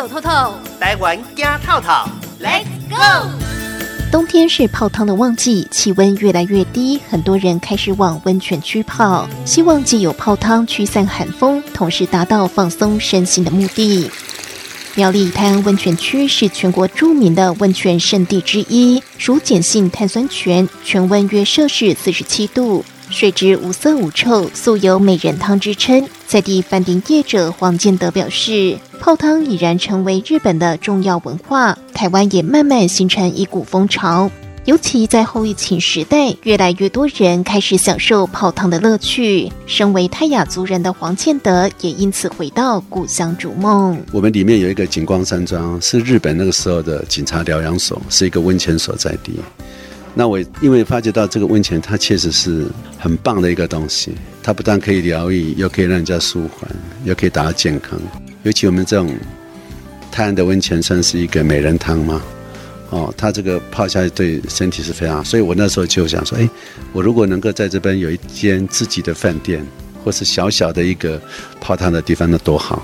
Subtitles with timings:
[0.00, 2.08] 走透透，台湾加套套。
[2.42, 3.28] Let's go！
[4.10, 14.10] 冬天是泡汤的旺季，气温越来越低，很多人开始往温泉区泡，希望既有泡汤驱散寒风，同时达到放松身心的目的。
[14.94, 26.08] 苗栗泰安温泉区是全国著名的温泉圣地之一，属碱性碳酸泉，泉温约摄氏四十七度，水质无色无臭，素有美人汤之称。
[26.26, 34.30] 在地饭店业者黄建德表示，泡汤已然成为日本的重要文化，台湾也慢慢形成一股风潮。
[34.66, 39.50] 尤其在后疫情时代，越来越多人开始享受泡汤的乐趣。
[39.66, 44.00] 身为泰雅族人的黄建德也因此回到故乡逐梦。
[44.12, 49.32] 我们里面有一个景光山庄，是日本那个时候的警察疗养所，是一个温泉所在地。
[50.14, 52.66] 那我因为发觉到这个温泉，它确实是
[52.98, 54.12] 很棒的一个东西。
[54.42, 56.70] 它不但可以疗愈，又可以让人家舒缓，
[57.04, 57.98] 又可以达到健康。
[58.42, 59.14] 尤其我们这种
[60.10, 62.20] 泰安的温泉，算是一个美人汤嘛。
[62.90, 66.48] 哦，它这个泡下去对身体是非常好，所以我那时候就想说，哎，
[66.92, 69.64] 我如果能够在这边有一间自己的饭店，
[70.04, 71.20] 或是小小的一个
[71.60, 72.82] 泡汤的地方，那多好。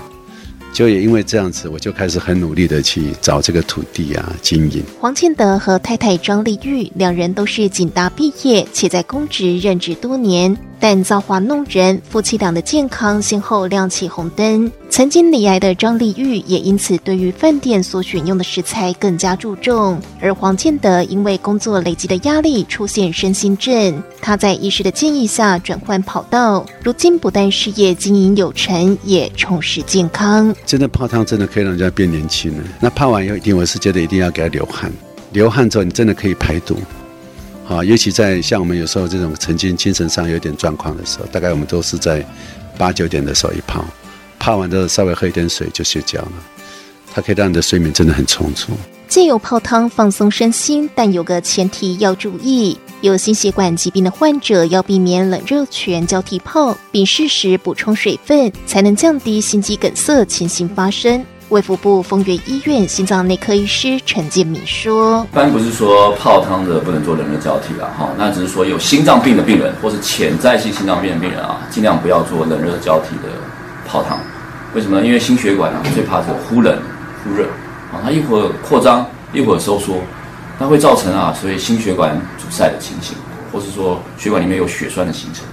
[0.73, 4.83] 就也因为这样子，我就开始很努力的去找这个土地啊，经营。
[4.99, 10.55] 黄建德和太太庄丽玉两人都是警大毕业，且在公职任职多年。
[10.79, 14.71] 但造化弄人，夫妻俩的健康先后亮起红灯。
[14.89, 30.55] 曾经罹癌的张丽玉也因此对于饭店所选用的食材更加注重，而黄建德因为工作累积的压力出现身心症，他在医师的建议下转换跑道，如今不但事业经营有成，也重拾健康。
[30.65, 32.63] 真的泡汤真的可以让人家变年轻了。
[32.79, 34.91] 那泡完以后，一定我是觉得一定要给他流汗，
[35.33, 36.77] 流汗之后你真的可以排毒。
[37.67, 42.25] 啊，尤其在像我们有时候这种曾经精神上有点状况的时候，大概我们都是在
[42.77, 43.83] 八九点的时候一泡，
[44.39, 46.31] 泡完之后稍微喝一点水就睡觉了。
[47.13, 48.71] 它可以让你的睡眠真的很充足。
[49.09, 61.25] 借由泡汤放松身心，但有个前提要注意：有心血管疾病的患者要避免冷热泉交替泡，并适时补充水分，才能降低心肌梗塞情形发生。
[61.49, 73.31] 卫福部丰原医院心脏内科医师陈建敏说：“一般不是说泡汤的不能做冷热交替了哈，那只是说有心脏病的病人或是潜在性心脏病的病人啊，尽量不要做冷热交替的
[73.87, 74.19] 泡汤。
[74.73, 75.05] 为什么呢？
[75.05, 76.77] 因为心血管啊最怕是忽冷
[77.23, 77.45] 忽热
[77.93, 80.01] 啊，它一会儿扩张一会儿收缩，
[80.59, 83.15] 它会造成啊所以心血管阻塞的情形，
[83.53, 85.45] 或是说血管里面有血栓的形成。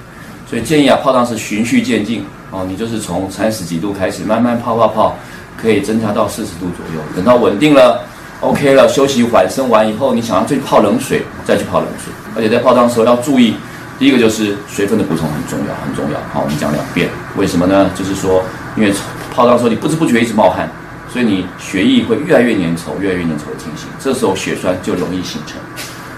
[0.51, 5.17] 所以建议啊泡汤是循序渐进哦，你就是从三十几度开始慢慢泡泡泡。”
[5.61, 8.01] 可以增加到四十度左右，等到稳定了
[8.41, 12.13] ，OK 了，休息缓升完以后，你想要去泡冷水，再去泡冷水。
[12.37, 13.55] 而且在泡汤的时候要注意，
[13.99, 16.19] 第一个就是水分的补充很重要，很重要。
[16.33, 17.91] 好，我们讲两遍，为什么呢？
[17.95, 18.43] 就是说，
[18.77, 18.93] 因为
[19.33, 20.69] 泡汤的时候你不知不觉一直冒汗，
[21.13, 25.57] 所以你血液会越来越粘稠，越来越粘稠的情形，这时候血栓就容易形成。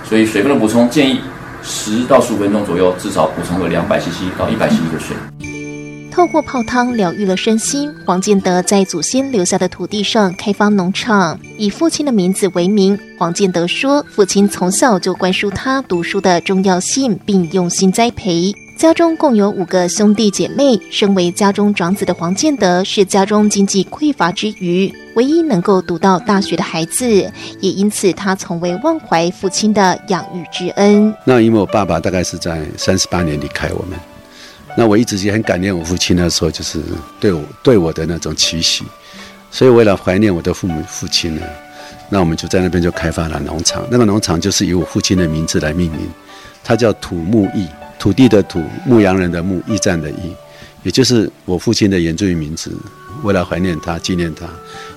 [0.09, 1.21] 所以水分的补充建议
[1.63, 5.15] 十到十五分钟左右，至少补充个两百 CC 到一百 CC 的水。
[6.17, 12.99] 透过泡汤疗愈了身心，黄建德在祖先留下的土地上开发农场，以父亲的名字为名。
[13.19, 18.51] 黄建德说，父亲从小就灌输他读书的重要性，并用心栽培。
[18.79, 31.15] 家中共有五个兄弟姐妹，身为家中长子的黄建德是家中经济匮乏之余，唯一能够读到大学的孩子，也因此他从未忘怀父亲的养育之恩。
[31.27, 33.99] 那因为我爸爸大概是在三十八年离开我们。
[34.77, 36.81] 那我一直也很感念我父亲那时候就是
[37.19, 38.85] 对我对我的那种期许，
[39.51, 41.43] 所以为了怀念我的父母父亲呢，
[42.11, 43.85] 那我们就在那边就开发了农场。
[43.91, 46.01] 那个农场就是以我父亲的名字来命名，
[46.63, 47.67] 它叫土木驿，
[47.99, 50.37] 土地的土，牧羊人的牧，驿站的驿，
[50.83, 52.71] 也就是我父亲的原住民名字。
[53.23, 54.45] 为了怀念他、纪念他，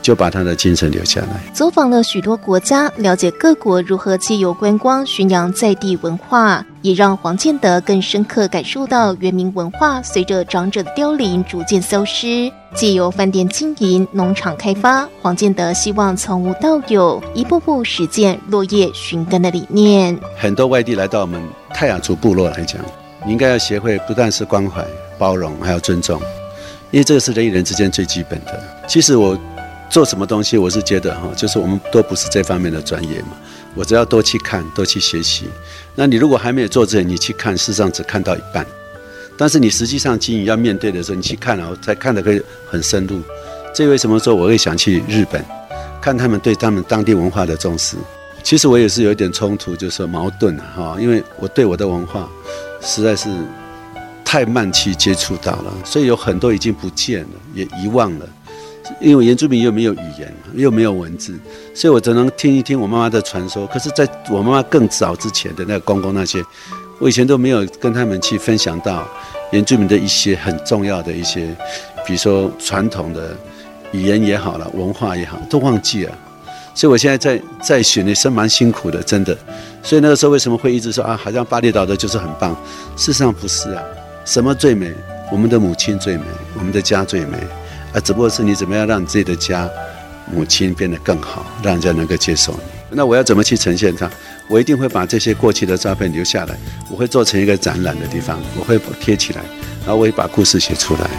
[0.01, 1.41] 就把他的精神留下来。
[1.53, 12.51] 走访了许多国家，了解各国如何借由观光宣扬在地文化，也让黄建德更深刻感受到原民文化随着长者的凋零逐渐消失。
[12.75, 20.15] 借由饭店经营、农场开发，黄建德希望从无到有，一步步实践落叶寻根的理念。
[20.37, 21.41] 很多外地来到我们
[21.73, 22.79] 泰雅族部落来讲，
[23.25, 24.85] 你应该要学会不但是关怀、
[25.17, 26.21] 包容，还要尊重。
[26.91, 28.63] 因为这个是人与人之间最基本的。
[28.87, 29.37] 其实我
[29.89, 33.29] 做什么东西，我是觉得哈，就是我们都不是这方面的专业嘛。
[33.75, 35.47] 我只要多去看，多去学习。
[35.95, 38.65] 那你如果还没有做之前，你去看，事实上只看到一半。
[39.37, 43.21] 但是你实际上经营要面对的时候，你去看了，才看得可以很深入。
[43.73, 45.43] 这为什么说我会想去日本，
[46.01, 47.95] 看他们对他们当地文化的重视？
[48.43, 52.29] 其实我也是有一点冲突，就是矛盾啊哈，因为我对我的文化
[52.81, 53.29] 实在是。
[54.31, 58.29] 太慢去接触到了，所以有很多已经不见了，也遗忘了。
[58.99, 61.33] 因为原住民又没有语言，又没有文字，
[61.73, 63.65] 所以我只能听一听我妈妈的传说。
[63.67, 66.43] 可是，在我妈妈更早之前的那个公公那些，
[66.99, 69.07] 我以前都没有跟他们去分享到
[69.51, 71.55] 原住民的一些很重要的一些，
[72.05, 73.37] 比如说传统的
[73.91, 76.17] 语言也好了，文化也好，都忘记了。
[76.75, 79.37] 所以我现在在在选的是蛮辛苦的，真的。
[79.83, 82.55] 所以那个时候为什么会一直说啊，好像巴厘岛的就是很棒？
[82.95, 83.83] 事实上不是啊，
[84.25, 84.93] 什么最美？
[85.31, 86.23] 我们的母亲最美，
[86.57, 87.37] 我们的家最美。
[87.93, 89.69] 啊，只不过是你怎么样让自己的家
[90.31, 92.59] 母亲变得更好，让人家能够接受你。
[92.91, 94.09] 那我要怎么去呈现它？
[94.47, 96.57] 我一定会把这些过去的照片留下来，
[96.89, 99.41] 我会做成一个展览的地方，我会贴起来，
[99.85, 101.09] 然后我会把故事写出来。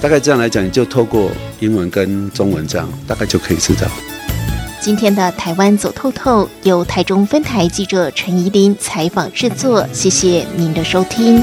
[0.00, 3.88] 大概这样来讲，你就透过英文跟中文这样，大概就可以知道。
[4.80, 11.42] 今天的台湾走透透由台中分台记者陈怡琳采访制作，谢谢您的收听。